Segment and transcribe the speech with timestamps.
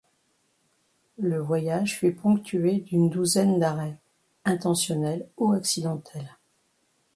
[1.19, 3.99] Le voyage fut ponctué d'une douzaine d'arrêts,
[4.45, 6.39] intentionnels ou accidentels.